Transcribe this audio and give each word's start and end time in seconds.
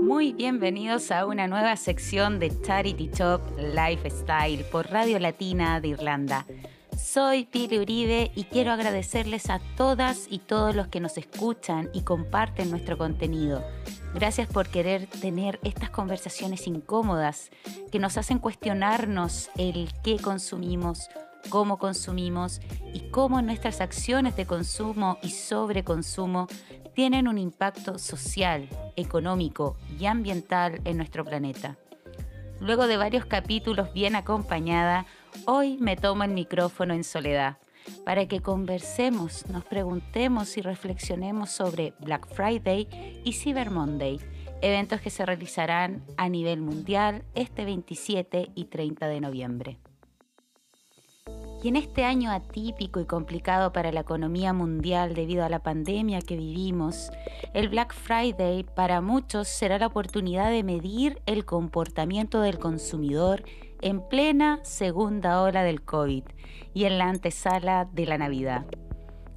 Muy 0.00 0.32
bienvenidos 0.32 1.10
a 1.10 1.26
una 1.26 1.48
nueva 1.48 1.76
sección 1.76 2.38
de 2.38 2.52
Charity 2.62 3.08
Top 3.08 3.40
Lifestyle 3.58 4.64
por 4.70 4.90
Radio 4.90 5.18
Latina 5.18 5.80
de 5.80 5.88
Irlanda. 5.88 6.46
Soy 6.96 7.44
Pili 7.44 7.78
Uribe 7.78 8.30
y 8.34 8.44
quiero 8.44 8.72
agradecerles 8.72 9.50
a 9.50 9.60
todas 9.76 10.26
y 10.30 10.38
todos 10.38 10.74
los 10.74 10.88
que 10.88 11.00
nos 11.00 11.18
escuchan 11.18 11.90
y 11.92 12.02
comparten 12.02 12.70
nuestro 12.70 12.96
contenido. 12.96 13.64
Gracias 14.14 14.48
por 14.48 14.68
querer 14.68 15.06
tener 15.06 15.60
estas 15.62 15.90
conversaciones 15.90 16.66
incómodas 16.66 17.50
que 17.92 17.98
nos 17.98 18.16
hacen 18.16 18.38
cuestionarnos 18.38 19.50
el 19.56 19.90
qué 20.02 20.18
consumimos, 20.18 21.08
cómo 21.48 21.78
consumimos 21.78 22.60
y 22.92 23.10
cómo 23.10 23.42
nuestras 23.42 23.80
acciones 23.80 24.36
de 24.36 24.46
consumo 24.46 25.18
y 25.22 25.30
sobreconsumo 25.30 26.48
tienen 26.94 27.28
un 27.28 27.38
impacto 27.38 27.98
social, 27.98 28.68
económico 28.96 29.76
y 29.98 30.06
ambiental 30.06 30.80
en 30.84 30.96
nuestro 30.96 31.24
planeta. 31.24 31.76
Luego 32.60 32.86
de 32.86 32.96
varios 32.96 33.26
capítulos 33.26 33.92
bien 33.92 34.16
acompañada, 34.16 35.06
hoy 35.44 35.76
me 35.78 35.96
tomo 35.96 36.24
el 36.24 36.30
micrófono 36.30 36.94
en 36.94 37.04
soledad 37.04 37.58
para 38.04 38.26
que 38.26 38.40
conversemos, 38.40 39.46
nos 39.48 39.64
preguntemos 39.64 40.56
y 40.56 40.62
reflexionemos 40.62 41.50
sobre 41.50 41.94
Black 42.00 42.26
Friday 42.28 42.88
y 43.24 43.32
Cyber 43.32 43.70
Monday, 43.70 44.20
eventos 44.62 45.00
que 45.00 45.10
se 45.10 45.24
realizarán 45.24 46.02
a 46.16 46.28
nivel 46.28 46.60
mundial 46.60 47.24
este 47.34 47.64
27 47.64 48.50
y 48.54 48.64
30 48.64 49.08
de 49.08 49.20
noviembre. 49.20 49.78
Y 51.62 51.68
en 51.68 51.76
este 51.76 52.04
año 52.04 52.30
atípico 52.30 53.00
y 53.00 53.06
complicado 53.06 53.72
para 53.72 53.90
la 53.90 54.00
economía 54.00 54.52
mundial 54.52 55.14
debido 55.14 55.44
a 55.44 55.48
la 55.48 55.60
pandemia 55.60 56.20
que 56.20 56.36
vivimos, 56.36 57.10
el 57.54 57.68
Black 57.68 57.94
Friday 57.94 58.64
para 58.64 59.00
muchos 59.00 59.48
será 59.48 59.78
la 59.78 59.86
oportunidad 59.86 60.50
de 60.50 60.62
medir 60.62 61.20
el 61.26 61.44
comportamiento 61.44 62.40
del 62.40 62.58
consumidor 62.58 63.42
en 63.80 64.00
plena 64.00 64.60
segunda 64.62 65.42
ola 65.42 65.64
del 65.64 65.82
COVID 65.82 66.24
y 66.74 66.84
en 66.84 66.98
la 66.98 67.08
antesala 67.08 67.88
de 67.92 68.06
la 68.06 68.18
Navidad. 68.18 68.66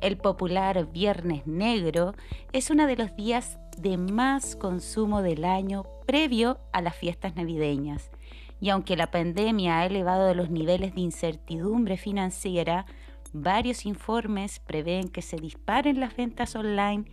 El 0.00 0.16
popular 0.16 0.90
Viernes 0.92 1.46
Negro 1.46 2.14
es 2.52 2.70
uno 2.70 2.86
de 2.86 2.96
los 2.96 3.16
días 3.16 3.58
de 3.78 3.96
más 3.96 4.54
consumo 4.54 5.22
del 5.22 5.44
año 5.44 5.84
previo 6.06 6.58
a 6.72 6.82
las 6.82 6.94
fiestas 6.94 7.34
navideñas. 7.36 8.10
Y 8.60 8.70
aunque 8.70 8.96
la 8.96 9.10
pandemia 9.10 9.80
ha 9.80 9.86
elevado 9.86 10.32
los 10.34 10.50
niveles 10.50 10.94
de 10.94 11.00
incertidumbre 11.00 11.96
financiera, 11.96 12.86
varios 13.32 13.84
informes 13.84 14.60
prevén 14.60 15.08
que 15.08 15.22
se 15.22 15.36
disparen 15.36 16.00
las 16.00 16.16
ventas 16.16 16.54
online 16.56 17.04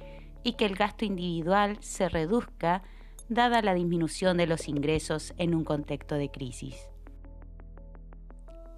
y 0.44 0.54
que 0.54 0.66
el 0.66 0.76
gasto 0.76 1.06
individual 1.06 1.78
se 1.82 2.10
reduzca 2.10 2.84
dada 3.28 3.62
la 3.62 3.74
disminución 3.74 4.38
de 4.38 4.48
los 4.48 4.68
ingresos 4.68 5.34
en 5.38 5.56
un 5.56 5.64
contexto 5.64 6.16
de 6.16 6.30
crisis. 6.30 6.76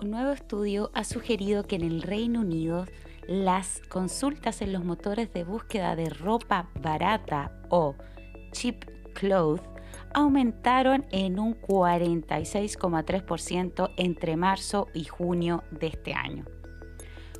Un 0.01 0.11
nuevo 0.11 0.31
estudio 0.31 0.91
ha 0.93 1.03
sugerido 1.03 1.63
que 1.63 1.75
en 1.75 1.83
el 1.83 2.01
Reino 2.01 2.41
Unido 2.41 2.85
las 3.27 3.81
consultas 3.89 4.61
en 4.61 4.73
los 4.73 4.83
motores 4.83 5.31
de 5.33 5.43
búsqueda 5.43 5.95
de 5.95 6.09
ropa 6.09 6.69
barata 6.81 7.51
o 7.69 7.95
cheap 8.51 8.85
clothes 9.13 9.63
aumentaron 10.13 11.07
en 11.11 11.39
un 11.39 11.59
46,3% 11.59 13.89
entre 13.97 14.37
marzo 14.37 14.89
y 14.93 15.05
junio 15.05 15.63
de 15.71 15.87
este 15.87 16.13
año. 16.13 16.45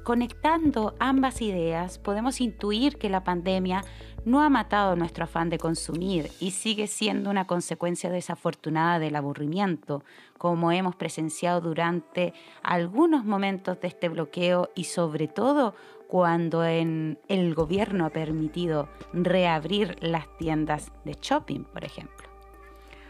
Conectando 0.03 0.95
ambas 0.99 1.41
ideas, 1.41 1.97
podemos 1.97 2.41
intuir 2.41 2.97
que 2.97 3.09
la 3.09 3.23
pandemia 3.23 3.85
no 4.25 4.41
ha 4.41 4.49
matado 4.49 4.97
nuestro 4.97 5.23
afán 5.23 5.49
de 5.49 5.57
consumir 5.57 6.29
y 6.41 6.51
sigue 6.51 6.87
siendo 6.87 7.29
una 7.29 7.47
consecuencia 7.47 8.09
desafortunada 8.09 8.99
del 8.99 9.15
aburrimiento, 9.15 10.03
como 10.37 10.73
hemos 10.73 10.97
presenciado 10.97 11.61
durante 11.61 12.33
algunos 12.63 13.23
momentos 13.23 13.79
de 13.79 13.87
este 13.87 14.09
bloqueo 14.09 14.71
y 14.75 14.85
sobre 14.85 15.29
todo 15.29 15.73
cuando 16.09 16.65
el 16.65 17.55
gobierno 17.55 18.05
ha 18.05 18.09
permitido 18.09 18.89
reabrir 19.13 19.95
las 20.01 20.25
tiendas 20.37 20.91
de 21.05 21.17
shopping, 21.21 21.63
por 21.63 21.85
ejemplo. 21.85 22.32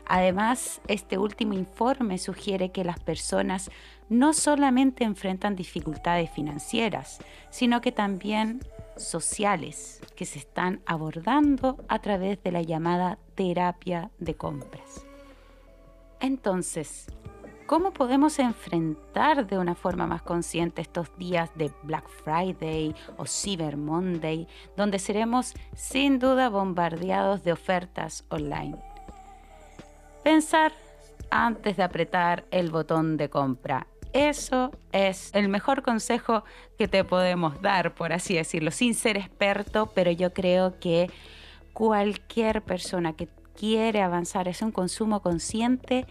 Además, 0.05 0.81
este 0.87 1.17
último 1.17 1.53
informe 1.53 2.17
sugiere 2.17 2.71
que 2.71 2.83
las 2.83 2.99
personas 2.99 3.71
no 4.09 4.33
solamente 4.33 5.03
enfrentan 5.03 5.55
dificultades 5.55 6.29
financieras, 6.29 7.19
sino 7.49 7.81
que 7.81 7.91
también 7.91 8.61
sociales 8.97 10.01
que 10.15 10.25
se 10.25 10.39
están 10.39 10.81
abordando 10.85 11.77
a 11.87 11.99
través 11.99 12.41
de 12.43 12.51
la 12.51 12.61
llamada 12.61 13.17
terapia 13.35 14.11
de 14.19 14.35
compras. 14.35 15.05
Entonces, 16.19 17.07
¿cómo 17.65 17.91
podemos 17.91 18.39
enfrentar 18.39 19.47
de 19.47 19.57
una 19.57 19.73
forma 19.73 20.05
más 20.05 20.21
consciente 20.21 20.81
estos 20.81 21.17
días 21.17 21.49
de 21.55 21.71
Black 21.83 22.07
Friday 22.07 22.93
o 23.17 23.25
Cyber 23.25 23.77
Monday, 23.77 24.47
donde 24.77 24.99
seremos 24.99 25.53
sin 25.75 26.19
duda 26.19 26.49
bombardeados 26.49 27.43
de 27.43 27.53
ofertas 27.53 28.25
online? 28.29 28.92
Pensar 30.23 30.73
antes 31.29 31.77
de 31.77 31.83
apretar 31.83 32.45
el 32.51 32.71
botón 32.71 33.17
de 33.17 33.29
compra. 33.29 33.87
Eso 34.13 34.71
es 34.91 35.33
el 35.33 35.49
mejor 35.49 35.81
consejo 35.81 36.43
que 36.77 36.87
te 36.87 37.03
podemos 37.03 37.61
dar, 37.61 37.95
por 37.95 38.13
así 38.13 38.35
decirlo, 38.35 38.69
sin 38.71 38.93
ser 38.93 39.17
experto, 39.17 39.91
pero 39.95 40.11
yo 40.11 40.31
creo 40.33 40.79
que 40.79 41.09
cualquier 41.73 42.61
persona 42.61 43.13
que 43.13 43.27
quiere 43.55 44.01
avanzar 44.01 44.47
es 44.47 44.61
un 44.61 44.71
consumo 44.71 45.21
consciente, 45.21 46.05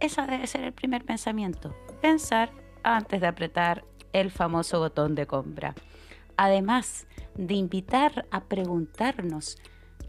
ese 0.00 0.22
debe 0.22 0.46
ser 0.46 0.64
el 0.64 0.72
primer 0.72 1.04
pensamiento. 1.04 1.74
Pensar 2.00 2.50
antes 2.82 3.20
de 3.20 3.26
apretar 3.26 3.84
el 4.12 4.30
famoso 4.30 4.78
botón 4.78 5.14
de 5.14 5.26
compra. 5.26 5.74
Además 6.36 7.06
de 7.34 7.54
invitar 7.54 8.26
a 8.30 8.44
preguntarnos, 8.44 9.58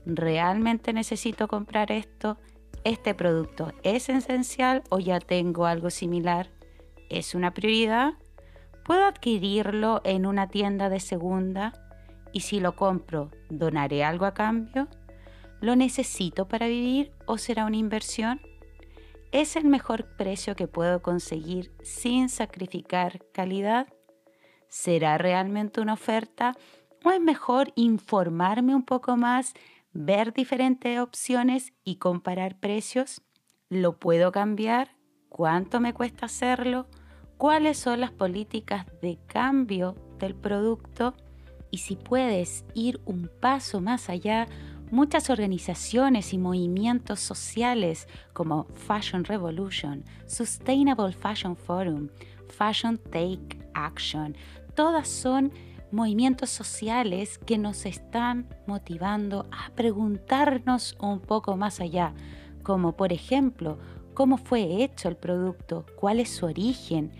¿realmente 0.05 0.93
necesito 0.93 1.47
comprar 1.47 1.91
esto? 1.91 2.37
Este 2.83 3.13
producto 3.13 3.71
es 3.83 4.09
esencial 4.09 4.83
o 4.89 4.99
ya 4.99 5.19
tengo 5.19 5.65
algo 5.65 5.89
similar, 5.89 6.49
es 7.09 7.35
una 7.35 7.53
prioridad, 7.53 8.13
puedo 8.83 9.05
adquirirlo 9.05 10.01
en 10.03 10.25
una 10.25 10.49
tienda 10.49 10.89
de 10.89 10.99
segunda 10.99 11.73
y 12.33 12.41
si 12.41 12.59
lo 12.59 12.75
compro, 12.75 13.31
donaré 13.49 14.03
algo 14.03 14.25
a 14.25 14.33
cambio, 14.33 14.87
lo 15.61 15.75
necesito 15.75 16.47
para 16.47 16.67
vivir 16.67 17.13
o 17.25 17.37
será 17.37 17.65
una 17.65 17.77
inversión. 17.77 18.41
¿Es 19.31 19.55
el 19.55 19.65
mejor 19.65 20.15
precio 20.17 20.55
que 20.55 20.67
puedo 20.67 21.01
conseguir 21.01 21.71
sin 21.81 22.29
sacrificar 22.29 23.19
calidad? 23.31 23.87
¿Será 24.67 25.17
realmente 25.17 25.79
una 25.79 25.93
oferta? 25.93 26.55
¿O 27.05 27.11
es 27.11 27.21
mejor 27.21 27.71
informarme 27.75 28.75
un 28.75 28.83
poco 28.83 29.15
más 29.15 29.53
ver 29.93 30.33
diferentes 30.33 30.99
opciones 30.99 31.73
y 31.83 31.95
comparar 31.95 32.59
precios. 32.59 33.21
¿Lo 33.69 33.97
puedo 33.97 34.31
cambiar? 34.31 34.97
¿Cuánto 35.29 35.79
me 35.79 35.93
cuesta 35.93 36.25
hacerlo? 36.25 36.87
¿Cuáles 37.37 37.77
son 37.77 38.01
las 38.01 38.11
políticas 38.11 38.85
de 39.01 39.19
cambio 39.27 39.95
del 40.19 40.35
producto? 40.35 41.15
Y 41.71 41.79
si 41.79 41.95
puedes 41.95 42.65
ir 42.75 43.01
un 43.05 43.29
paso 43.39 43.81
más 43.81 44.09
allá, 44.09 44.47
muchas 44.91 45.31
organizaciones 45.31 46.33
y 46.33 46.37
movimientos 46.37 47.19
sociales 47.19 48.07
como 48.33 48.65
Fashion 48.75 49.23
Revolution, 49.25 50.03
Sustainable 50.27 51.13
Fashion 51.13 51.55
Forum, 51.55 52.09
Fashion 52.47 52.99
Take 53.11 53.59
Action, 53.73 54.37
todas 54.75 55.07
son 55.07 55.51
movimientos 55.93 56.49
sociales 56.49 57.37
que 57.37 57.57
nos 57.57 57.85
están 57.85 58.47
motivando 58.65 59.45
a 59.51 59.69
preguntarnos 59.75 60.97
un 60.99 61.19
poco 61.19 61.55
más 61.55 61.79
allá, 61.79 62.13
como 62.63 62.97
por 62.97 63.13
ejemplo, 63.13 63.77
cómo 64.13 64.37
fue 64.37 64.83
hecho 64.83 65.07
el 65.07 65.15
producto, 65.15 65.85
cuál 65.95 66.19
es 66.19 66.29
su 66.29 66.47
origen, 66.47 67.11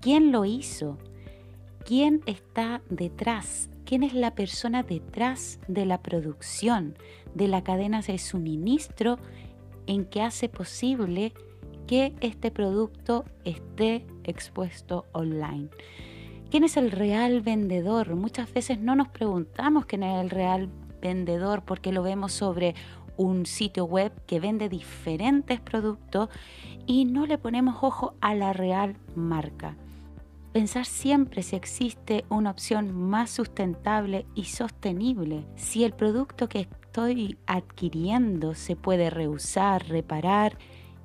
quién 0.00 0.32
lo 0.32 0.46
hizo, 0.46 0.98
quién 1.84 2.22
está 2.26 2.80
detrás, 2.88 3.68
quién 3.84 4.02
es 4.02 4.14
la 4.14 4.34
persona 4.34 4.82
detrás 4.82 5.60
de 5.68 5.84
la 5.84 6.02
producción, 6.02 6.96
de 7.34 7.48
la 7.48 7.62
cadena 7.62 8.00
de 8.00 8.18
suministro 8.18 9.18
en 9.86 10.06
que 10.06 10.22
hace 10.22 10.48
posible 10.48 11.34
que 11.86 12.14
este 12.20 12.50
producto 12.50 13.24
esté 13.44 14.06
expuesto 14.24 15.04
online. 15.12 15.68
¿Quién 16.52 16.64
es 16.64 16.76
el 16.76 16.90
real 16.90 17.40
vendedor? 17.40 18.14
Muchas 18.14 18.52
veces 18.52 18.78
no 18.78 18.94
nos 18.94 19.08
preguntamos 19.08 19.86
quién 19.86 20.02
es 20.02 20.20
el 20.20 20.28
real 20.28 20.68
vendedor 21.00 21.62
porque 21.64 21.92
lo 21.92 22.02
vemos 22.02 22.34
sobre 22.34 22.74
un 23.16 23.46
sitio 23.46 23.86
web 23.86 24.12
que 24.26 24.38
vende 24.38 24.68
diferentes 24.68 25.60
productos 25.60 26.28
y 26.84 27.06
no 27.06 27.24
le 27.24 27.38
ponemos 27.38 27.76
ojo 27.80 28.16
a 28.20 28.34
la 28.34 28.52
real 28.52 28.98
marca. 29.14 29.78
Pensar 30.52 30.84
siempre 30.84 31.42
si 31.42 31.56
existe 31.56 32.26
una 32.28 32.50
opción 32.50 32.92
más 32.92 33.30
sustentable 33.30 34.26
y 34.34 34.44
sostenible, 34.44 35.46
si 35.56 35.84
el 35.84 35.94
producto 35.94 36.50
que 36.50 36.68
estoy 36.82 37.38
adquiriendo 37.46 38.54
se 38.54 38.76
puede 38.76 39.08
reusar, 39.08 39.88
reparar 39.88 40.58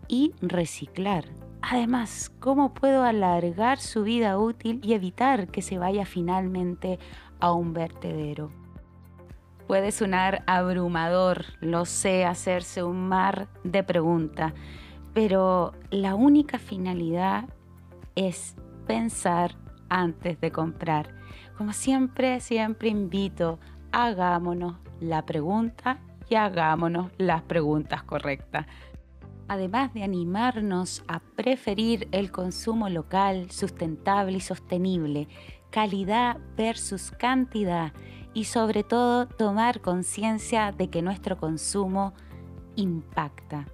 y 0.10 0.34
reciclar. 0.42 1.24
Además, 1.62 2.32
¿cómo 2.40 2.74
puedo 2.74 3.04
alargar 3.04 3.80
su 3.80 4.04
vida 4.04 4.38
útil 4.38 4.80
y 4.84 4.94
evitar 4.94 5.48
que 5.48 5.62
se 5.62 5.78
vaya 5.78 6.06
finalmente 6.06 7.00
a 7.40 7.52
un 7.52 7.74
vertedero? 7.74 8.52
Puede 9.68 9.92
sonar 9.92 10.44
abrumador, 10.48 11.44
lo 11.60 11.86
sé, 11.86 12.26
hacerse 12.26 12.84
un 12.84 13.10
mar 13.10 13.50
de 13.66 13.84
preguntas, 13.84 14.54
pero 15.14 15.74
la 15.90 16.16
única 16.16 16.58
finalidad 16.58 17.46
es 18.16 18.56
pensar 18.86 19.56
antes 19.90 20.40
de 20.40 20.52
comprar. 20.52 21.14
Como 21.58 21.74
siempre, 21.74 22.40
siempre 22.40 22.88
invito, 22.90 23.60
hagámonos 23.92 24.76
la 25.02 25.26
pregunta 25.26 26.00
y 26.30 26.36
hagámonos 26.36 27.12
las 27.18 27.42
preguntas 27.42 28.04
correctas. 28.04 28.68
Además 29.48 29.94
de 29.94 30.04
animarnos 30.04 31.04
a 31.08 31.20
preferir 31.20 32.08
el 32.12 32.32
consumo 32.32 32.90
local, 32.90 33.50
sustentable 33.50 34.38
y 34.38 34.42
sostenible, 34.42 35.28
calidad 35.70 36.38
versus 36.58 37.12
cantidad 37.12 37.94
y 38.34 38.46
sobre 38.46 38.84
todo 38.84 39.28
tomar 39.28 39.82
conciencia 39.82 40.72
de 40.72 40.90
que 40.90 41.02
nuestro 41.02 41.38
consumo 41.38 42.14
impacta. 42.76 43.68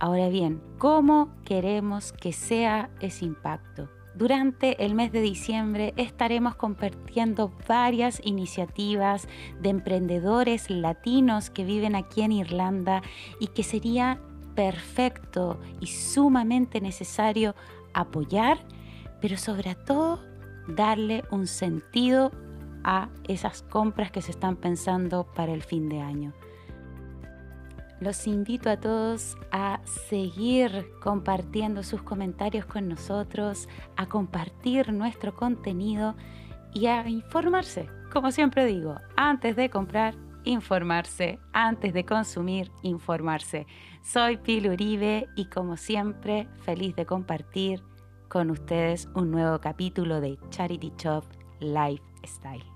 Ahora 0.00 0.28
bien, 0.28 0.60
¿cómo 0.78 1.32
queremos 1.44 2.12
que 2.12 2.32
sea 2.32 2.90
ese 3.00 3.24
impacto? 3.24 3.88
Durante 4.14 4.84
el 4.84 4.94
mes 4.94 5.10
de 5.12 5.22
diciembre 5.22 5.94
estaremos 5.96 6.54
compartiendo 6.56 7.50
varias 7.66 8.20
iniciativas 8.24 9.26
de 9.60 9.70
emprendedores 9.70 10.68
latinos 10.68 11.48
que 11.48 11.64
viven 11.64 11.94
aquí 11.94 12.20
en 12.20 12.32
Irlanda 12.32 13.02
y 13.40 13.46
que 13.46 13.62
sería 13.62 14.20
perfecto 14.54 15.60
y 15.80 15.86
sumamente 15.86 16.80
necesario 16.80 17.54
apoyar, 17.94 18.58
pero 19.20 19.36
sobre 19.36 19.74
todo 19.74 20.20
darle 20.68 21.24
un 21.30 21.46
sentido 21.46 22.32
a 22.84 23.08
esas 23.28 23.62
compras 23.62 24.10
que 24.10 24.22
se 24.22 24.32
están 24.32 24.56
pensando 24.56 25.24
para 25.34 25.52
el 25.52 25.62
fin 25.62 25.88
de 25.88 26.00
año. 26.00 26.32
Los 28.00 28.26
invito 28.26 28.68
a 28.68 28.78
todos 28.78 29.36
a 29.52 29.80
seguir 29.84 30.86
compartiendo 31.00 31.84
sus 31.84 32.02
comentarios 32.02 32.66
con 32.66 32.88
nosotros, 32.88 33.68
a 33.96 34.08
compartir 34.08 34.92
nuestro 34.92 35.36
contenido 35.36 36.16
y 36.74 36.86
a 36.86 37.08
informarse. 37.08 37.88
Como 38.12 38.32
siempre 38.32 38.66
digo, 38.66 38.96
antes 39.16 39.54
de 39.54 39.70
comprar, 39.70 40.16
informarse, 40.44 41.38
antes 41.52 41.92
de 41.92 42.04
consumir, 42.04 42.70
informarse. 42.82 43.66
Soy 44.02 44.36
Pil 44.36 44.68
Uribe 44.68 45.28
y 45.36 45.46
como 45.46 45.76
siempre, 45.76 46.48
feliz 46.64 46.94
de 46.96 47.06
compartir 47.06 47.82
con 48.28 48.50
ustedes 48.50 49.08
un 49.14 49.30
nuevo 49.30 49.60
capítulo 49.60 50.20
de 50.20 50.38
Charity 50.50 50.92
Shop 50.96 51.24
Lifestyle. 51.60 52.71